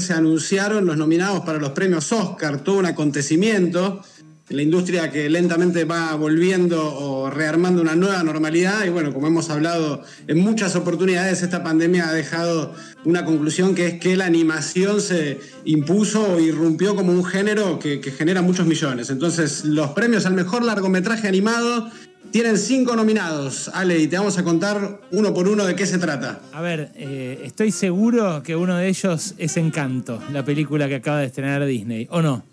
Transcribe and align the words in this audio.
se 0.00 0.12
anunciaron 0.12 0.86
los 0.86 0.96
nominados 0.96 1.40
para 1.40 1.58
los 1.58 1.70
premios 1.70 2.12
Oscar, 2.12 2.62
todo 2.62 2.78
un 2.78 2.86
acontecimiento 2.86 4.02
la 4.50 4.62
industria 4.62 5.10
que 5.10 5.30
lentamente 5.30 5.84
va 5.84 6.14
volviendo 6.16 6.82
o 6.82 7.30
rearmando 7.30 7.80
una 7.80 7.94
nueva 7.94 8.22
normalidad. 8.24 8.84
Y 8.84 8.88
bueno, 8.88 9.14
como 9.14 9.28
hemos 9.28 9.48
hablado 9.48 10.02
en 10.26 10.38
muchas 10.40 10.74
oportunidades, 10.74 11.42
esta 11.42 11.62
pandemia 11.62 12.08
ha 12.08 12.12
dejado 12.12 12.74
una 13.04 13.24
conclusión 13.24 13.76
que 13.76 13.86
es 13.86 14.00
que 14.00 14.16
la 14.16 14.26
animación 14.26 15.00
se 15.00 15.38
impuso 15.64 16.34
o 16.34 16.40
irrumpió 16.40 16.96
como 16.96 17.12
un 17.12 17.24
género 17.24 17.78
que, 17.78 18.00
genera 18.10 18.42
muchos 18.42 18.66
millones. 18.66 19.08
Entonces, 19.10 19.64
los 19.64 19.90
premios 19.90 20.26
al 20.26 20.34
mejor 20.34 20.64
largometraje 20.64 21.28
animado 21.28 21.88
tienen 22.30 22.58
cinco 22.58 22.96
nominados. 22.96 23.70
Ale, 23.72 23.98
y 23.98 24.06
te 24.06 24.16
vamos 24.16 24.38
a 24.38 24.44
contar 24.44 25.00
uno 25.10 25.34
por 25.34 25.48
uno 25.48 25.64
de 25.66 25.74
qué 25.74 25.86
se 25.86 25.98
trata. 25.98 26.40
A 26.52 26.60
ver, 26.60 26.92
eh, 26.94 27.40
estoy 27.44 27.72
seguro 27.72 28.42
que 28.42 28.56
uno 28.56 28.76
de 28.76 28.88
ellos 28.88 29.34
es 29.38 29.56
Encanto, 29.56 30.22
la 30.32 30.44
película 30.44 30.88
que 30.88 30.96
acaba 30.96 31.20
de 31.20 31.26
estrenar 31.26 31.64
Disney, 31.64 32.06
¿o 32.10 32.22
no? 32.22 32.44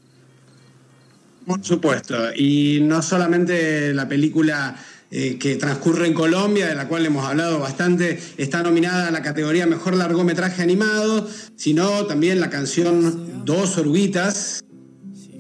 Por 1.45 1.63
supuesto, 1.63 2.15
y 2.35 2.79
no 2.81 3.01
solamente 3.01 3.93
la 3.93 4.07
película 4.07 4.75
eh, 5.09 5.37
que 5.39 5.55
transcurre 5.55 6.05
en 6.07 6.13
Colombia, 6.13 6.67
de 6.67 6.75
la 6.75 6.89
cual 6.89 7.05
hemos 7.05 7.25
hablado 7.25 7.59
bastante, 7.59 8.19
está 8.35 8.61
nominada 8.63 9.07
a 9.07 9.11
la 9.11 9.21
categoría 9.21 9.65
Mejor 9.65 9.95
Largometraje 9.95 10.61
Animado, 10.61 11.25
sino 11.55 12.05
también 12.05 12.41
la 12.41 12.49
canción 12.49 13.45
Dos 13.45 13.77
Oruguitas, 13.77 14.61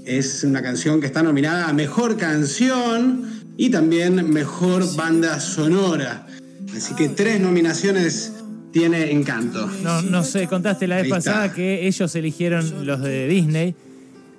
es 0.05 0.45
una 0.45 0.61
canción 0.61 1.01
que 1.01 1.07
está 1.07 1.21
nominada 1.21 1.67
a 1.67 1.73
Mejor 1.73 2.15
Canción 2.15 3.36
y 3.57 3.69
también 3.69 4.29
Mejor 4.29 4.95
Banda 4.95 5.39
Sonora. 5.39 6.27
Así 6.75 6.93
que 6.95 7.09
tres 7.09 7.41
nominaciones 7.41 8.33
tiene 8.71 9.11
Encanto. 9.11 9.69
No, 9.83 10.01
no 10.03 10.23
sé, 10.23 10.47
contaste 10.47 10.87
la 10.87 10.97
vez 10.97 11.09
pasada 11.09 11.51
que 11.51 11.87
ellos 11.87 12.15
eligieron 12.15 12.85
los 12.85 13.01
de 13.01 13.27
Disney 13.27 13.75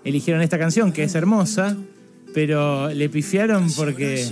eligieron 0.04 0.42
esta 0.42 0.58
canción, 0.58 0.92
que 0.92 1.04
es 1.04 1.14
hermosa, 1.14 1.76
pero 2.34 2.88
le 2.90 3.08
pifiaron 3.08 3.70
porque... 3.74 4.26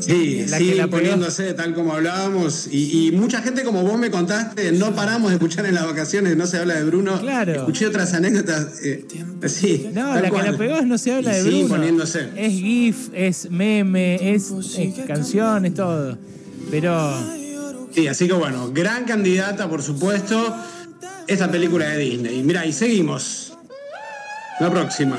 Sí, 0.00 0.46
la 0.48 0.58
que 0.58 0.74
la 0.74 0.88
poniéndose 0.88 1.54
tal 1.54 1.74
como 1.74 1.92
hablábamos. 1.92 2.68
Y, 2.70 3.12
mucha 3.12 3.42
gente, 3.42 3.62
como 3.64 3.82
vos 3.82 3.98
me 3.98 4.10
contaste, 4.10 4.72
no 4.72 4.94
paramos 4.94 5.30
de 5.30 5.36
escuchar 5.36 5.66
en 5.66 5.74
las 5.74 5.84
vacaciones, 5.84 6.36
no 6.36 6.46
se 6.46 6.58
habla 6.58 6.74
de 6.74 6.84
Bruno. 6.84 7.20
Claro. 7.20 7.52
Escuché 7.52 7.86
otras 7.86 8.14
anécdotas. 8.14 8.84
Eh, 8.84 9.06
sí, 9.46 9.90
no, 9.92 10.14
la 10.14 10.30
que 10.30 10.42
la 10.42 10.56
pegó 10.56 10.76
es 10.76 10.86
no 10.86 10.98
se 10.98 11.12
habla 11.12 11.32
de 11.32 11.42
Bruno. 11.42 11.56
Sí, 11.56 11.64
poniéndose. 11.68 12.28
Es 12.36 12.52
GIF, 12.52 13.08
es 13.12 13.50
meme, 13.50 14.34
es, 14.34 14.50
es 14.50 15.06
canción, 15.06 15.64
es 15.64 15.74
todo. 15.74 16.18
Pero. 16.70 17.12
Sí, 17.92 18.08
así 18.08 18.26
que 18.26 18.32
bueno, 18.32 18.70
gran 18.72 19.04
candidata, 19.04 19.68
por 19.68 19.82
supuesto, 19.82 20.56
esta 21.26 21.50
película 21.50 21.88
de 21.90 21.98
Disney. 21.98 22.42
Mira, 22.42 22.66
y 22.66 22.72
seguimos. 22.72 23.52
La 24.60 24.70
próxima. 24.70 25.18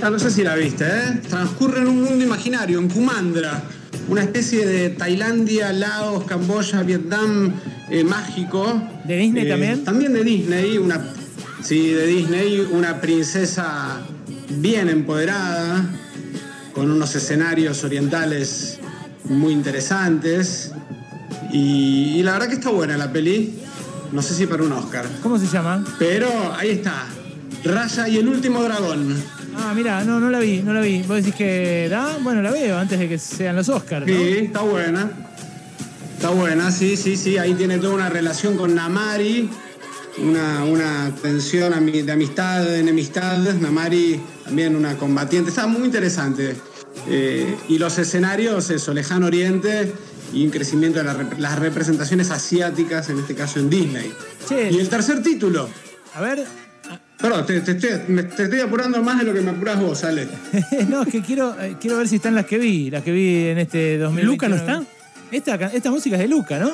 Esta 0.00 0.08
no 0.08 0.18
sé 0.18 0.30
si 0.30 0.42
la 0.42 0.54
viste, 0.54 0.86
¿eh? 0.86 1.20
Transcurre 1.28 1.82
en 1.82 1.88
un 1.88 2.02
mundo 2.02 2.24
imaginario, 2.24 2.78
en 2.78 2.88
Kumandra, 2.88 3.62
una 4.08 4.22
especie 4.22 4.66
de 4.66 4.88
Tailandia, 4.88 5.74
Laos, 5.74 6.24
Camboya, 6.24 6.82
Vietnam 6.82 7.52
eh, 7.90 8.02
mágico. 8.02 8.82
¿De 9.04 9.18
Disney 9.18 9.44
eh, 9.44 9.50
también? 9.50 9.84
También 9.84 10.14
de 10.14 10.24
Disney, 10.24 10.78
una. 10.78 11.02
Sí, 11.62 11.90
de 11.90 12.06
Disney, 12.06 12.66
una 12.72 12.98
princesa 12.98 14.00
bien 14.48 14.88
empoderada, 14.88 15.84
con 16.72 16.90
unos 16.90 17.14
escenarios 17.14 17.84
orientales 17.84 18.78
muy 19.24 19.52
interesantes. 19.52 20.72
Y, 21.52 22.14
y 22.16 22.22
la 22.22 22.32
verdad 22.32 22.48
que 22.48 22.54
está 22.54 22.70
buena 22.70 22.96
la 22.96 23.12
peli. 23.12 23.54
No 24.12 24.22
sé 24.22 24.32
si 24.32 24.46
para 24.46 24.62
un 24.62 24.72
Oscar. 24.72 25.04
¿Cómo 25.22 25.38
se 25.38 25.46
llama? 25.46 25.84
Pero 25.98 26.26
ahí 26.56 26.70
está. 26.70 27.04
Raya 27.64 28.08
y 28.08 28.16
el 28.16 28.28
último 28.28 28.62
dragón. 28.62 29.39
Ah, 29.62 29.74
mira, 29.74 30.04
no, 30.04 30.18
no 30.18 30.30
la 30.30 30.38
vi, 30.38 30.62
no 30.62 30.72
la 30.72 30.80
vi. 30.80 31.02
¿Vos 31.02 31.18
decís 31.18 31.34
que 31.34 31.88
da? 31.90 32.18
Bueno, 32.22 32.40
la 32.40 32.50
veo 32.50 32.78
antes 32.78 32.98
de 32.98 33.08
que 33.08 33.18
sean 33.18 33.56
los 33.56 33.68
Oscars. 33.68 34.06
Sí, 34.06 34.38
está 34.46 34.62
buena. 34.62 35.10
Está 36.16 36.30
buena, 36.30 36.70
sí, 36.70 36.96
sí, 36.96 37.16
sí. 37.16 37.36
Ahí 37.38 37.54
tiene 37.54 37.78
toda 37.78 37.94
una 37.94 38.08
relación 38.08 38.56
con 38.56 38.74
Namari. 38.74 39.50
Una, 40.18 40.64
una 40.64 41.14
tensión 41.22 41.72
de 41.86 42.12
amistad, 42.12 42.64
de 42.64 42.80
enemistad. 42.80 43.38
Namari 43.38 44.20
también 44.44 44.76
una 44.76 44.96
combatiente. 44.96 45.50
Está 45.50 45.66
muy 45.66 45.84
interesante. 45.84 46.56
Eh, 47.08 47.56
y 47.68 47.78
los 47.78 47.98
escenarios, 47.98 48.70
eso, 48.70 48.92
Lejano 48.92 49.26
Oriente 49.26 49.92
y 50.32 50.44
un 50.44 50.50
crecimiento 50.50 51.02
de 51.02 51.38
las 51.38 51.58
representaciones 51.58 52.30
asiáticas, 52.30 53.08
en 53.10 53.18
este 53.18 53.34
caso 53.34 53.58
en 53.58 53.70
Disney. 53.70 54.12
Y 54.50 54.78
el 54.78 54.88
tercer 54.88 55.22
título. 55.22 55.68
A 56.14 56.20
ver. 56.20 56.46
Perdón, 57.20 57.44
te, 57.46 57.56
estoy, 57.58 58.60
apurando 58.60 59.02
más 59.02 59.18
de 59.18 59.24
lo 59.24 59.34
que 59.34 59.42
me 59.42 59.50
apuras 59.50 59.78
vos, 59.78 60.04
Ale. 60.04 60.26
no, 60.88 61.02
es 61.02 61.08
que 61.08 61.20
quiero, 61.20 61.54
eh, 61.60 61.76
quiero 61.78 61.98
ver 61.98 62.08
si 62.08 62.16
están 62.16 62.34
las 62.34 62.46
que 62.46 62.56
vi, 62.56 62.90
las 62.90 63.02
que 63.02 63.12
vi 63.12 63.48
en 63.48 63.58
este 63.58 63.98
2000. 63.98 64.24
¿Luca 64.24 64.48
no 64.48 64.56
está? 64.56 64.82
Esta, 65.30 65.54
esta 65.54 65.90
música 65.90 66.16
es 66.16 66.22
de 66.22 66.28
Luca, 66.28 66.58
¿no? 66.58 66.72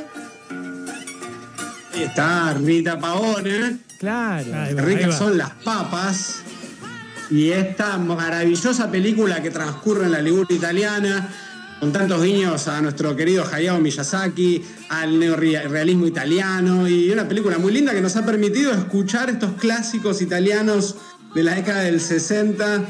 Ahí 1.94 2.02
está, 2.02 2.54
Rita 2.54 2.98
Paone. 2.98 3.78
Claro. 3.98 4.44
Ricas 4.76 5.18
son 5.18 5.36
las 5.36 5.50
papas. 5.50 6.42
Y 7.30 7.50
esta 7.50 7.98
maravillosa 7.98 8.90
película 8.90 9.42
que 9.42 9.50
transcurre 9.50 10.04
en 10.04 10.12
la 10.12 10.22
Liguria 10.22 10.56
italiana, 10.56 11.28
con 11.80 11.92
tantos 11.92 12.22
guiños 12.22 12.68
a 12.68 12.80
nuestro 12.80 13.14
querido 13.14 13.44
Hayao 13.44 13.78
Miyazaki, 13.80 14.62
al 14.88 15.18
neorealismo 15.18 16.06
italiano 16.06 16.88
y 16.88 17.10
una 17.10 17.28
película 17.28 17.58
muy 17.58 17.72
linda 17.72 17.92
que 17.92 18.00
nos 18.00 18.16
ha 18.16 18.24
permitido 18.24 18.72
escuchar 18.72 19.30
estos 19.30 19.52
clásicos 19.52 20.22
italianos 20.22 20.96
de 21.34 21.42
la 21.42 21.54
década 21.54 21.82
del 21.82 22.00
60 22.00 22.84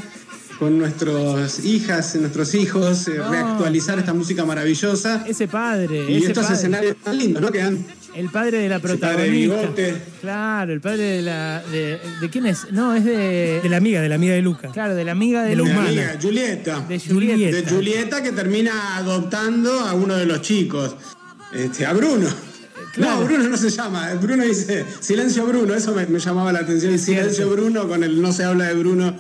con 0.59 0.79
nuestras 0.79 1.65
hijas, 1.65 2.17
nuestros 2.17 2.55
hijos, 2.55 3.09
eh, 3.09 3.19
reactualizar 3.19 3.99
esta 3.99 4.15
música 4.15 4.45
maravillosa. 4.45 5.25
Ese 5.27 5.49
padre. 5.49 6.11
Y 6.11 6.25
estos 6.25 6.51
escenarios 6.51 6.97
tan 6.97 7.19
lindos, 7.19 7.43
¿no? 7.43 7.51
Que 7.51 7.77
el 8.17 8.31
padre 8.31 8.59
de 8.59 8.69
la 8.69 8.79
protagonista. 8.79 9.73
Claro, 10.21 10.73
el 10.73 10.81
padre 10.81 11.03
de 11.03 11.23
la. 11.23 11.63
De, 11.71 12.31
quién 12.31 12.47
es? 12.47 12.73
No, 12.73 12.95
es 12.95 13.05
de. 13.05 13.61
De 13.63 13.69
la 13.69 13.77
amiga, 13.77 14.01
de 14.01 14.09
la 14.09 14.15
amiga 14.15 14.35
de 14.35 14.43
Luca. 14.43 14.71
Claro, 14.73 14.95
de 14.95 15.05
la 15.05 15.13
amiga 15.13 15.43
de, 15.43 15.51
de 15.51 15.57
Luca. 15.57 15.71
De 15.71 15.77
la 15.77 15.89
amiga, 15.89 16.19
Julieta. 16.21 16.81
De 16.89 16.99
Julieta. 16.99 17.57
De 17.57 17.67
Julieta 17.69 18.23
que 18.23 18.33
termina 18.33 18.97
adoptando 18.97 19.81
a 19.81 19.95
uno 19.95 20.17
de 20.17 20.27
los 20.27 20.41
chicos. 20.41 20.97
Este, 21.53 21.87
a 21.87 21.93
Bruno. 21.93 22.29
No, 22.97 23.25
Bruno 23.25 23.49
no 23.49 23.57
se 23.57 23.69
llama. 23.69 24.15
Bruno 24.15 24.45
dice 24.45 24.85
Silencio 25.01 25.45
Bruno, 25.47 25.75
eso 25.75 25.95
me, 25.95 26.07
llamaba 26.19 26.53
la 26.53 26.61
atención. 26.61 26.99
Silencio 26.99 27.51
Bruno 27.51 27.87
con 27.89 28.03
el 28.03 28.23
no 28.23 28.33
se 28.33 28.45
habla 28.45 28.65
de 28.65 28.75
Bruno. 28.75 29.17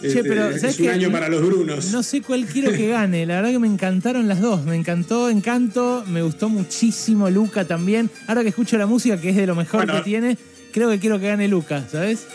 Che, 0.00 0.08
este, 0.08 0.24
pero, 0.24 0.50
es 0.50 0.78
un 0.80 0.88
año 0.88 1.10
para 1.10 1.28
los 1.28 1.40
Brunos. 1.44 1.92
No 1.92 2.02
sé 2.02 2.20
cuál 2.20 2.46
quiero 2.46 2.72
que 2.72 2.88
gane. 2.88 3.26
La 3.26 3.36
verdad 3.36 3.50
que 3.50 3.58
me 3.58 3.68
encantaron 3.68 4.28
las 4.28 4.40
dos. 4.40 4.64
Me 4.64 4.76
encantó 4.76 5.30
Encanto, 5.30 6.04
me 6.08 6.22
gustó 6.22 6.48
muchísimo 6.48 7.30
Luca 7.30 7.64
también. 7.64 8.10
Ahora 8.26 8.42
que 8.42 8.48
escucho 8.48 8.76
la 8.76 8.86
música, 8.86 9.20
que 9.20 9.30
es 9.30 9.36
de 9.36 9.46
lo 9.46 9.54
mejor 9.54 9.90
que 9.90 10.00
tiene, 10.00 10.36
creo 10.72 10.90
que 10.90 10.98
quiero 10.98 11.20
que 11.20 11.28
gane 11.28 11.48
Luca, 11.48 11.84
¿sabes? 11.90 12.26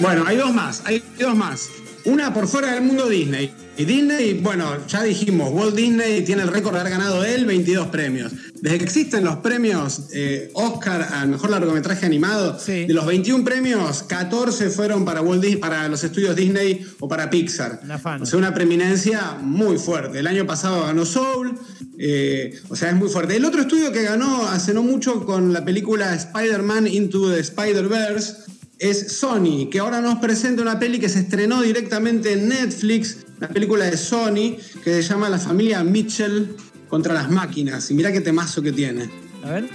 Bueno, 0.00 0.24
hay 0.26 0.36
dos 0.36 0.54
más, 0.54 0.82
hay 0.86 1.02
dos 1.18 1.36
más. 1.36 1.68
Una 2.04 2.32
por 2.32 2.48
fuera 2.48 2.72
del 2.72 2.82
mundo 2.82 3.08
Disney. 3.08 3.52
Y 3.76 3.84
Disney, 3.84 4.34
bueno, 4.34 4.86
ya 4.86 5.02
dijimos, 5.02 5.50
Walt 5.52 5.74
Disney 5.74 6.22
tiene 6.22 6.42
el 6.42 6.48
récord 6.48 6.74
de 6.74 6.80
haber 6.80 6.92
ganado 6.92 7.24
él 7.24 7.44
22 7.46 7.88
premios. 7.88 8.32
Desde 8.62 8.78
que 8.78 8.84
existen 8.84 9.24
los 9.24 9.36
premios 9.36 10.08
eh, 10.12 10.50
Oscar 10.54 11.08
al 11.12 11.28
mejor 11.28 11.50
largometraje 11.50 12.04
animado, 12.04 12.58
de 12.66 12.92
los 12.92 13.06
21 13.06 13.44
premios, 13.44 14.02
14 14.02 14.68
fueron 14.70 15.04
para 15.04 15.22
Walt 15.22 15.42
Disney, 15.42 15.60
para 15.60 15.88
los 15.88 16.04
estudios 16.04 16.36
Disney 16.36 16.86
o 16.98 17.08
para 17.08 17.30
Pixar. 17.30 17.80
O 18.20 18.26
sea, 18.26 18.38
una 18.38 18.52
preeminencia 18.52 19.38
muy 19.40 19.78
fuerte. 19.78 20.18
El 20.18 20.26
año 20.26 20.46
pasado 20.46 20.84
ganó 20.84 21.06
Soul, 21.06 21.58
eh, 21.98 22.58
o 22.68 22.76
sea, 22.76 22.90
es 22.90 22.96
muy 22.96 23.08
fuerte. 23.08 23.36
El 23.36 23.44
otro 23.44 23.62
estudio 23.62 23.92
que 23.92 24.02
ganó 24.02 24.46
hace 24.48 24.74
no 24.74 24.82
mucho 24.82 25.24
con 25.24 25.52
la 25.52 25.64
película 25.64 26.14
Spider-Man 26.14 26.86
Into 26.86 27.32
the 27.32 27.40
Spider-Verse 27.40 28.50
es 28.78 29.12
Sony, 29.18 29.68
que 29.70 29.78
ahora 29.78 30.00
nos 30.00 30.18
presenta 30.18 30.62
una 30.62 30.78
peli 30.78 30.98
que 30.98 31.08
se 31.08 31.20
estrenó 31.20 31.62
directamente 31.62 32.32
en 32.32 32.48
Netflix, 32.48 33.18
una 33.36 33.48
película 33.48 33.84
de 33.84 33.96
Sony 33.96 34.56
que 34.82 34.94
se 34.94 35.02
llama 35.02 35.28
La 35.28 35.38
familia 35.38 35.84
Mitchell 35.84 36.56
contra 36.90 37.14
las 37.14 37.30
máquinas. 37.30 37.90
Y 37.90 37.94
mira 37.94 38.12
qué 38.12 38.20
temazo 38.20 38.60
que 38.60 38.72
tiene. 38.72 39.08
A 39.44 39.52
ver. 39.52 39.70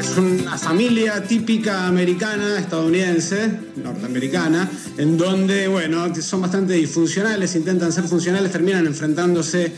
Es 0.00 0.16
una 0.16 0.56
familia 0.56 1.22
típica 1.22 1.86
americana, 1.86 2.58
estadounidense, 2.58 3.50
norteamericana, 3.76 4.68
en 4.96 5.18
donde, 5.18 5.68
bueno, 5.68 6.12
son 6.14 6.40
bastante 6.40 6.74
disfuncionales, 6.74 7.54
intentan 7.54 7.92
ser 7.92 8.04
funcionales, 8.04 8.50
terminan 8.50 8.86
enfrentándose 8.86 9.72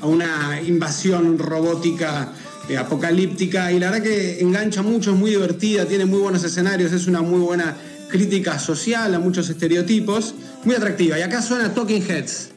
a 0.00 0.06
una 0.06 0.60
invasión 0.62 1.38
robótica 1.38 2.32
eh, 2.68 2.76
apocalíptica 2.76 3.72
y 3.72 3.80
la 3.80 3.90
verdad 3.90 4.04
que 4.04 4.40
engancha 4.40 4.80
mucho, 4.80 5.10
es 5.10 5.16
muy 5.16 5.30
divertida, 5.30 5.86
tiene 5.86 6.06
muy 6.06 6.20
buenos 6.20 6.44
escenarios, 6.44 6.92
es 6.92 7.06
una 7.06 7.20
muy 7.20 7.40
buena 7.40 7.76
crítica 8.10 8.58
social 8.58 9.14
a 9.14 9.18
muchos 9.18 9.48
estereotipos, 9.48 10.34
muy 10.64 10.74
atractiva. 10.74 11.18
Y 11.18 11.22
acá 11.22 11.40
suena 11.42 11.72
Talking 11.72 12.02
Heads. 12.02 12.50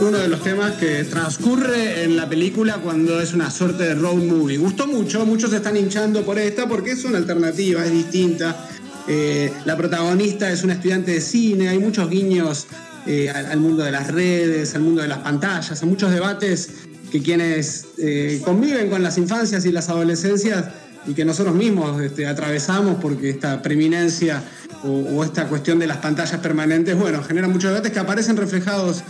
uno 0.00 0.18
de 0.18 0.28
los 0.28 0.42
temas 0.42 0.72
que 0.72 1.04
transcurre 1.04 2.04
en 2.04 2.16
la 2.16 2.28
película 2.28 2.78
cuando 2.78 3.20
es 3.20 3.34
una 3.34 3.50
suerte 3.50 3.84
de 3.84 3.94
road 3.94 4.22
movie. 4.22 4.56
Gustó 4.56 4.86
mucho, 4.86 5.26
muchos 5.26 5.52
están 5.52 5.76
hinchando 5.76 6.24
por 6.24 6.38
esta 6.38 6.66
porque 6.66 6.92
es 6.92 7.04
una 7.04 7.18
alternativa, 7.18 7.84
es 7.84 7.92
distinta. 7.92 8.68
Eh, 9.06 9.52
la 9.66 9.76
protagonista 9.76 10.50
es 10.50 10.64
una 10.64 10.74
estudiante 10.74 11.12
de 11.12 11.20
cine, 11.20 11.68
hay 11.68 11.78
muchos 11.78 12.08
guiños 12.08 12.66
eh, 13.06 13.28
al, 13.28 13.60
mundo 13.60 13.82
de 13.82 13.92
las 13.92 14.10
redes, 14.10 14.74
al 14.74 14.80
mundo 14.80 15.02
de 15.02 15.08
las 15.08 15.18
pantallas, 15.18 15.82
hay 15.82 15.88
muchos 15.88 16.10
debates 16.10 16.70
que 17.12 17.20
quienes 17.22 17.86
eh, 17.98 18.40
conviven 18.42 18.88
con 18.88 19.02
las 19.02 19.18
infancias 19.18 19.66
y 19.66 19.72
las 19.72 19.90
adolescencias 19.90 20.64
y 21.06 21.14
que 21.14 21.24
nosotros 21.24 21.54
mismos 21.54 22.00
este, 22.00 22.26
atravesamos 22.26 22.96
porque 23.00 23.30
esta 23.30 23.60
preeminencia 23.62 24.42
o, 24.82 25.24
esta 25.24 25.46
cuestión 25.46 25.78
de 25.78 25.86
las 25.86 25.98
pantallas 25.98 26.40
permanentes, 26.40 26.96
bueno, 26.96 27.22
genera 27.22 27.48
muchos 27.48 27.70
debates 27.70 27.92
que 27.92 27.98
aparecen 27.98 28.36
reflejados 28.36 29.02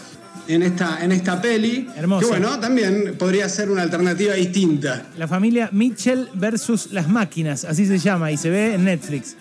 en 0.47 0.63
esta, 0.63 1.03
en 1.03 1.13
esta 1.13 1.41
peli. 1.41 1.89
Hermoso. 1.97 2.27
Que 2.27 2.39
bueno, 2.39 2.61
también 2.61 3.17
podría 3.19 3.49
ser 3.49 3.71
una 3.71 3.83
alternativa 3.83 4.35
distinta. 4.35 5.07
La 5.17 5.27
familia 5.27 5.69
Mitchell 5.73 6.29
versus 6.35 6.93
las 6.93 7.09
máquinas, 7.09 7.65
así 7.65 7.87
se 7.87 7.99
llama, 7.99 8.31
y 8.31 8.37
se 8.37 8.51
ve 8.51 8.75
en 8.75 8.85
Netflix. 8.85 9.37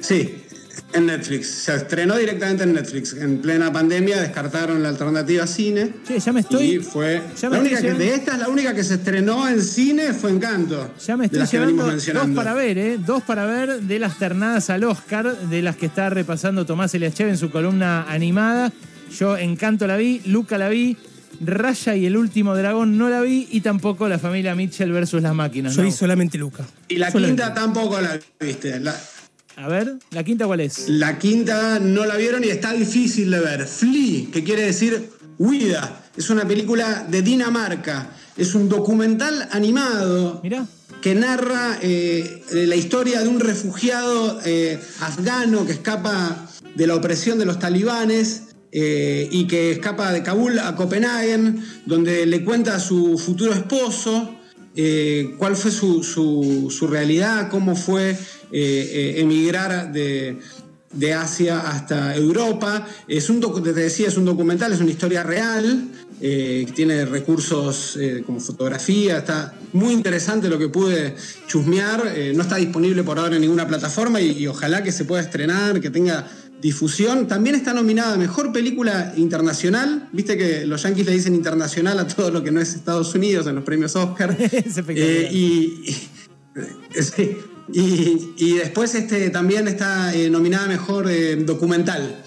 Sí, 0.00 0.43
en 0.92 1.06
Netflix. 1.06 1.48
Se 1.48 1.74
estrenó 1.74 2.16
directamente 2.16 2.64
en 2.64 2.72
Netflix. 2.72 3.12
En 3.14 3.38
plena 3.38 3.72
pandemia 3.72 4.20
descartaron 4.20 4.82
la 4.82 4.90
alternativa 4.90 5.46
cine. 5.46 5.90
Sí, 6.06 6.18
ya 6.18 6.32
me 6.32 6.40
estoy. 6.40 6.76
Y 6.76 6.78
fue. 6.78 7.22
la 7.42 7.58
única 7.58 7.80
que, 7.80 7.94
de 7.94 8.14
estas, 8.14 8.38
la 8.38 8.48
única 8.48 8.74
que 8.74 8.84
se 8.84 8.94
estrenó 8.94 9.48
en 9.48 9.62
cine 9.62 10.12
fue 10.12 10.30
Encanto. 10.30 10.94
Ya 11.04 11.16
me 11.16 11.26
estoy 11.26 11.46
llevando 11.46 11.90
dos 11.90 12.28
para 12.34 12.54
ver, 12.54 12.78
¿eh? 12.78 12.98
Dos 12.98 13.22
para 13.22 13.46
ver 13.46 13.82
de 13.82 13.98
las 13.98 14.18
ternadas 14.18 14.70
al 14.70 14.84
Oscar, 14.84 15.36
de 15.36 15.62
las 15.62 15.76
que 15.76 15.86
está 15.86 16.10
repasando 16.10 16.64
Tomás 16.66 16.94
Eliachev 16.94 17.28
en 17.28 17.38
su 17.38 17.50
columna 17.50 18.04
animada. 18.08 18.72
Yo 19.18 19.36
Encanto 19.36 19.86
la 19.86 19.96
vi, 19.96 20.22
Luca 20.26 20.58
la 20.58 20.68
vi. 20.68 20.96
Raya 21.40 21.96
y 21.96 22.06
el 22.06 22.16
último 22.16 22.54
dragón 22.54 22.96
no 22.96 23.08
la 23.10 23.20
vi 23.20 23.48
y 23.50 23.60
tampoco 23.60 24.08
la 24.08 24.20
familia 24.20 24.54
Mitchell 24.54 24.92
versus 24.92 25.20
las 25.20 25.34
máquinas. 25.34 25.74
Yo 25.74 25.82
vi 25.82 25.90
solamente 25.90 26.38
Luca. 26.38 26.64
Y 26.88 26.96
la 26.96 27.10
quinta 27.10 27.52
tampoco 27.52 28.00
la 28.00 28.18
viste. 28.38 28.78
La, 28.78 28.94
a 29.56 29.68
ver, 29.68 29.98
¿la 30.10 30.24
quinta 30.24 30.46
cuál 30.46 30.60
es? 30.60 30.88
La 30.88 31.18
quinta 31.18 31.78
no 31.78 32.04
la 32.04 32.16
vieron 32.16 32.44
y 32.44 32.48
está 32.48 32.72
difícil 32.72 33.30
de 33.30 33.40
ver. 33.40 33.66
Flea, 33.66 34.30
que 34.32 34.42
quiere 34.42 34.62
decir 34.62 35.10
huida. 35.38 36.02
Es 36.16 36.30
una 36.30 36.46
película 36.46 37.06
de 37.08 37.22
Dinamarca. 37.22 38.10
Es 38.36 38.54
un 38.54 38.68
documental 38.68 39.48
animado. 39.52 40.42
Que 41.00 41.14
narra 41.14 41.78
eh, 41.82 42.42
la 42.52 42.76
historia 42.76 43.20
de 43.20 43.28
un 43.28 43.40
refugiado 43.40 44.40
eh, 44.44 44.80
afgano 45.00 45.66
que 45.66 45.72
escapa 45.72 46.48
de 46.74 46.86
la 46.86 46.96
opresión 46.96 47.38
de 47.38 47.44
los 47.44 47.58
talibanes 47.58 48.44
eh, 48.72 49.28
y 49.30 49.46
que 49.46 49.72
escapa 49.72 50.12
de 50.12 50.22
Kabul 50.22 50.58
a 50.58 50.74
Copenhague, 50.74 51.54
donde 51.86 52.26
le 52.26 52.42
cuenta 52.42 52.76
a 52.76 52.80
su 52.80 53.18
futuro 53.18 53.52
esposo 53.52 54.34
cuál 55.38 55.56
fue 55.56 55.70
su, 55.70 56.02
su, 56.70 56.86
realidad, 56.86 57.48
cómo 57.50 57.76
fue 57.76 58.10
eh, 58.10 58.16
eh, 58.52 59.14
emigrar 59.20 59.92
de, 59.92 60.38
Asia 61.14 61.60
hasta 61.60 62.14
Europa. 62.16 62.86
Es 63.08 63.28
un, 63.30 63.40
te 63.40 63.72
decía, 63.72 64.08
es 64.08 64.16
un 64.16 64.24
documental, 64.24 64.72
es 64.72 64.80
una 64.80 64.90
historia 64.90 65.22
real, 65.22 65.88
eh, 66.20 66.66
tiene 66.74 67.04
recursos 67.04 67.98
como 68.26 68.40
fotografía, 68.40 69.18
está 69.18 69.54
muy 69.72 69.92
interesante 69.92 70.48
lo 70.48 70.58
que 70.58 70.68
pude 70.68 71.14
chusmear, 71.46 72.14
no 72.34 72.42
está 72.42 72.56
disponible 72.56 73.02
por 73.02 73.18
ahora 73.18 73.34
en 73.36 73.42
ninguna 73.42 73.66
plataforma 73.66 74.20
y, 74.20 74.46
ojalá 74.46 74.82
que 74.82 74.92
se 74.92 75.04
pueda 75.04 75.22
estrenar, 75.22 75.80
que 75.80 75.90
tenga 75.90 76.28
difusión. 76.64 77.28
También 77.28 77.54
está 77.54 77.74
nominada 77.74 78.14
a 78.14 78.16
Mejor 78.16 78.50
Película 78.50 79.12
Internacional. 79.18 80.08
Viste 80.12 80.38
que 80.38 80.64
los 80.64 80.82
yankees 80.82 81.04
le 81.04 81.12
dicen 81.12 81.34
internacional 81.34 81.98
a 81.98 82.08
todo 82.08 82.30
lo 82.30 82.42
que 82.42 82.50
no 82.50 82.58
es 82.58 82.74
Estados 82.74 83.14
Unidos 83.14 83.46
en 83.46 83.56
los 83.56 83.64
premios 83.64 83.94
Oscar. 83.96 84.34
y, 84.96 85.94
y, 88.38 88.54
después 88.56 88.94
este, 88.94 89.28
también 89.28 89.68
está 89.68 90.14
eh, 90.14 90.30
nominada 90.30 90.66
Mejor 90.66 91.10
eh, 91.10 91.36
Documental. 91.36 92.22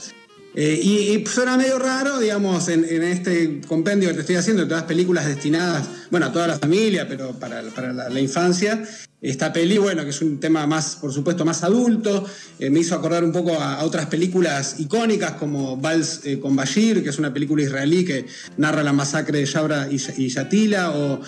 Eh, 0.53 0.79
y, 0.83 1.25
suena 1.27 1.57
medio 1.57 1.79
raro, 1.79 2.19
digamos, 2.19 2.67
en, 2.69 2.83
este 3.03 3.61
compendio 3.67 4.09
que 4.09 4.15
te 4.15 4.21
estoy 4.21 4.35
haciendo, 4.35 4.63
de 4.63 4.69
todas 4.69 4.83
películas 4.83 5.25
destinadas, 5.25 5.87
bueno, 6.11 6.27
a 6.27 6.31
toda 6.31 6.47
la 6.47 6.57
familia, 6.57 7.07
pero 7.07 7.33
para, 7.33 7.61
la, 7.61 8.19
infancia. 8.19 8.83
Esta 9.19 9.51
peli, 9.51 9.77
bueno, 9.79 10.03
que 10.03 10.11
es 10.11 10.21
un 10.21 10.39
tema 10.39 10.67
más, 10.67 10.97
por 10.97 11.11
supuesto, 11.11 11.43
más 11.43 11.63
adulto, 11.63 12.23
eh, 12.59 12.69
me 12.69 12.81
hizo 12.81 12.93
acordar 12.93 13.23
un 13.23 13.31
poco 13.31 13.59
a, 13.59 13.83
otras 13.83 14.05
películas 14.05 14.79
icónicas 14.79 15.33
como 15.33 15.77
Vals 15.77 16.21
eh, 16.23 16.39
con 16.39 16.55
Bashir, 16.55 17.03
que 17.03 17.09
es 17.09 17.17
una 17.17 17.33
película 17.33 17.63
israelí 17.63 18.05
que 18.05 18.27
narra 18.57 18.83
la 18.83 18.93
masacre 18.93 19.39
de 19.39 19.45
Yabra 19.45 19.87
y, 19.89 20.27
Yatila, 20.29 20.91
o, 20.91 21.21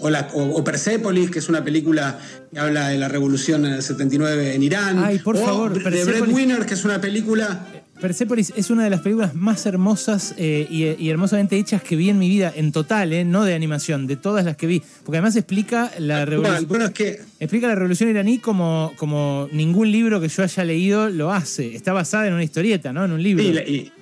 o, 0.00 0.64
Persepolis, 0.64 1.30
que 1.30 1.38
es 1.40 1.48
una 1.48 1.62
película 1.62 2.18
que 2.52 2.58
habla 2.58 2.88
de 2.88 2.98
la 2.98 3.08
revolución 3.08 3.66
en 3.66 3.74
el 3.74 3.82
79 3.82 4.54
en 4.54 4.62
Irán. 4.62 5.04
Ay, 5.04 5.18
por 5.18 5.36
o 5.36 5.44
favor, 5.44 5.72
The 5.74 6.04
Breadwinner, 6.04 6.64
que 6.64 6.74
es 6.74 6.84
una 6.84 7.00
película 7.00 7.66
Persepolis 8.00 8.52
es 8.56 8.70
una 8.70 8.84
de 8.84 8.90
las 8.90 9.00
películas 9.00 9.34
más 9.34 9.64
hermosas 9.66 10.34
eh, 10.36 10.66
y, 10.70 11.08
hermosamente 11.08 11.56
hechas 11.56 11.82
que 11.82 11.96
vi 11.96 12.10
en 12.10 12.18
mi 12.18 12.28
vida, 12.28 12.52
en 12.54 12.72
total, 12.72 13.12
eh, 13.12 13.24
no 13.24 13.44
de 13.44 13.54
animación, 13.54 14.06
de 14.06 14.16
todas 14.16 14.44
las 14.44 14.56
que 14.56 14.66
vi. 14.66 14.82
Porque 15.04 15.18
además 15.18 15.36
explica 15.36 15.90
la 15.98 16.24
revolución. 16.24 16.66
Bueno, 16.68 16.86
es 16.86 16.90
que... 16.92 17.20
Explica 17.40 17.68
la 17.68 17.74
revolución 17.74 18.10
iraní 18.10 18.38
como, 18.38 18.92
como 18.96 19.48
ningún 19.52 19.90
libro 19.90 20.20
que 20.20 20.28
yo 20.28 20.42
haya 20.42 20.64
leído 20.64 21.08
lo 21.08 21.32
hace. 21.32 21.74
Está 21.74 21.92
basada 21.92 22.26
en 22.26 22.34
una 22.34 22.44
historieta, 22.44 22.92
¿no? 22.92 23.04
En 23.04 23.12
un 23.12 23.22
libro. 23.22 23.44
Sí, 23.44 23.92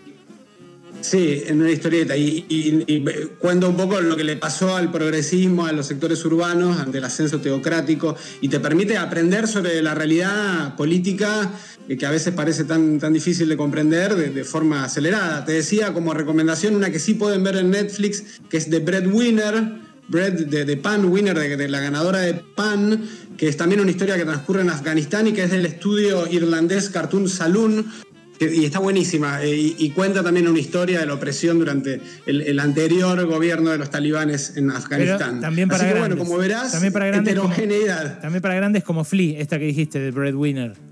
en 1.13 1.61
una 1.61 1.71
historieta. 1.71 2.17
Y, 2.17 3.05
cuenta 3.39 3.67
un 3.67 3.77
poco 3.77 4.01
lo 4.01 4.17
que 4.17 4.25
le 4.25 4.37
pasó 4.37 4.77
al 4.77 4.91
progresismo, 4.91 5.67
a 5.67 5.73
los 5.73 5.87
sectores 5.87 6.25
urbanos, 6.25 6.79
ante 6.79 6.99
el 6.99 7.05
ascenso 7.05 7.41
teocrático, 7.41 8.17
y 8.41 8.49
te 8.49 8.61
permite 8.61 8.97
aprender 8.97 9.49
sobre 9.49 9.83
la 9.83 9.95
realidad 9.95 10.77
política 10.77 11.51
eh, 11.89 11.97
que 11.97 12.07
a 12.07 12.11
veces 12.11 12.33
parece 12.35 12.65
tan, 12.65 12.99
tan 12.99 13.13
difícil 13.13 13.49
de 13.49 13.57
comprender 13.57 14.15
de, 14.15 14.45
forma 14.45 14.85
acelerada. 14.85 15.45
Te 15.45 15.53
decía 15.53 15.93
como 15.93 16.15
recomendación 16.15 16.77
una 16.77 16.91
que 16.91 16.99
sí 16.99 17.15
pueden 17.15 17.43
ver 17.43 17.57
en 17.57 17.71
Netflix, 17.71 18.41
que 18.49 18.57
es 18.57 18.71
The 18.71 18.81
Breadwinner, 18.81 19.81
Bread 20.09 20.47
de, 20.47 20.77
Pan 20.77 21.07
Winner, 21.07 21.39
de, 21.39 21.69
la 21.69 21.81
ganadora 21.81 22.21
de 22.21 22.35
Pan, 22.35 23.03
que 23.37 23.49
es 23.49 23.57
también 23.57 23.81
una 23.81 23.91
historia 23.91 24.17
que 24.17 24.25
transcurre 24.25 24.61
en 24.61 24.71
Afganistán 24.71 25.27
y 25.27 25.33
que 25.33 25.45
es 25.45 25.51
del 25.51 25.65
estudio 25.65 26.27
irlandés 26.31 26.91
Cartoon 26.91 27.29
Saloon, 27.29 27.87
y 28.51 28.65
está 28.65 28.79
buenísima 28.79 29.43
eh, 29.43 29.75
y, 29.79 29.91
cuenta 29.91 30.23
también 30.23 30.49
una 30.49 30.59
historia 30.59 31.01
de 31.01 31.07
la 31.07 31.15
opresión 31.15 31.59
durante 31.59 32.01
el, 32.27 32.59
anterior 32.59 33.25
gobierno 33.27 33.71
de 33.71 33.79
los 33.79 33.91
talibanes 33.91 34.57
en 34.57 34.71
Afganistán. 34.71 35.41
también 35.41 35.69
para 35.69 35.85
grandes, 35.85 36.01
bueno, 36.01 36.17
como 36.17 36.39
verás, 36.39 36.73
también 36.73 36.93
para 36.93 37.07
grandes 37.07 37.33
heterogeneidad. 37.33 38.09
Como, 38.09 38.21
también 38.21 38.43
para 38.43 38.55
grandes 38.55 38.85
como 38.85 39.05
Flea, 39.05 39.41
esta 39.41 39.59
que 39.59 39.67
dijiste 39.67 39.99
de 39.99 40.11
Breadwinner. 40.11 40.92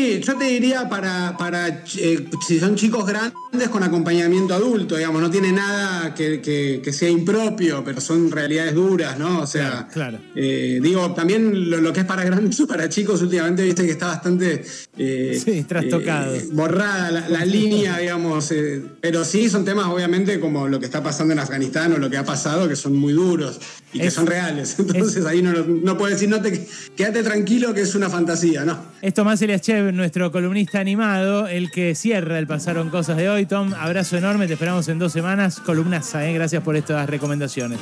Sí, 0.00 0.18
yo 0.20 0.34
te 0.38 0.46
diría 0.46 0.88
para, 0.88 1.36
para 1.36 1.68
eh, 1.68 2.26
si 2.46 2.58
son 2.58 2.74
chicos 2.74 3.06
grandes 3.06 3.68
con 3.70 3.82
acompañamiento 3.82 4.54
adulto, 4.54 4.96
digamos, 4.96 5.20
no 5.20 5.30
tiene 5.30 5.52
nada 5.52 6.14
que, 6.14 6.80
sea 6.90 7.10
impropio, 7.10 7.84
pero 7.84 8.00
son 8.00 8.30
realidades 8.30 8.74
duras, 8.74 9.18
¿no? 9.18 9.40
O 9.40 9.46
sea, 9.46 9.88
claro, 9.92 10.18
eh, 10.34 10.80
digo, 10.82 11.12
también 11.12 11.68
lo, 11.68 11.92
que 11.92 12.00
es 12.00 12.06
para 12.06 12.24
grandes 12.24 12.58
o 12.60 12.66
para 12.66 12.88
chicos 12.88 13.20
últimamente, 13.20 13.62
viste 13.62 13.84
que 13.84 13.90
está 13.90 14.06
bastante 14.06 14.64
eh, 14.96 15.38
sí, 15.44 15.64
trastocado. 15.64 16.34
borrada 16.52 17.28
la, 17.28 17.44
línea, 17.44 17.98
digamos, 17.98 18.54
pero 19.02 19.22
sí 19.22 19.50
son 19.50 19.66
temas 19.66 19.86
obviamente 19.88 20.40
como 20.40 20.66
lo 20.66 20.80
que 20.80 20.86
está 20.86 21.02
pasando 21.02 21.34
en 21.34 21.40
Afganistán 21.40 21.92
o 21.92 21.98
lo 21.98 22.08
que 22.08 22.16
ha 22.16 22.24
pasado, 22.24 22.66
que 22.70 22.76
son 22.76 22.96
muy 22.96 23.12
duros 23.12 23.60
y 23.92 24.00
que 24.00 24.10
son 24.10 24.26
reales. 24.26 24.76
Entonces 24.78 25.24
ahí 25.26 25.42
no, 25.42 25.52
no 25.52 25.98
puedes 25.98 26.16
decir, 26.16 26.28
no 26.28 26.40
te, 26.40 26.66
quédate 26.96 27.22
tranquilo 27.22 27.74
que 27.74 27.82
es 27.82 27.94
una 27.94 28.08
fantasía, 28.08 28.64
¿no? 28.64 28.78
Esto 29.02 29.24
más 29.24 29.38
sería 29.38 29.58
Chev, 29.58 29.92
nuestro 29.92 30.30
columnista 30.30 30.80
animado, 30.80 31.46
el 31.48 31.70
que 31.70 31.94
cierra 31.94 32.38
el 32.38 32.46
Pasaron 32.46 32.90
Cosas 32.90 33.16
de 33.16 33.28
hoy. 33.28 33.46
Tom, 33.46 33.74
abrazo 33.74 34.16
enorme, 34.16 34.46
te 34.46 34.54
esperamos 34.54 34.88
en 34.88 34.98
dos 34.98 35.12
semanas. 35.12 35.60
Columnaza, 35.60 36.28
¿eh? 36.28 36.34
gracias 36.34 36.62
por 36.62 36.76
estas 36.76 37.08
recomendaciones. 37.08 37.78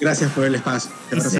Gracias 0.00 0.30
por 0.32 0.44
el 0.44 0.54
espacio. 0.54 0.90